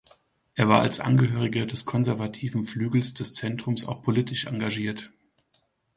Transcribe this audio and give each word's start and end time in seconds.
Er 0.55 0.67
war 0.67 0.81
als 0.81 0.99
Angehöriger 0.99 1.67
des 1.67 1.85
konservativen 1.85 2.65
Flügels 2.65 3.13
des 3.13 3.33
Zentrums 3.35 3.85
auch 3.85 4.01
politisch 4.01 4.47
engagiert. 4.47 5.11